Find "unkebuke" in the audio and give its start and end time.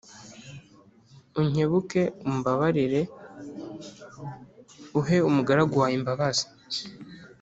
1.39-2.01